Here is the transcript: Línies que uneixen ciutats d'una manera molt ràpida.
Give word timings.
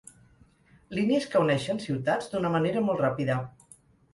Línies 0.99 1.27
que 1.35 1.41
uneixen 1.45 1.81
ciutats 1.85 2.33
d'una 2.33 2.53
manera 2.57 2.85
molt 2.89 3.05
ràpida. 3.07 3.37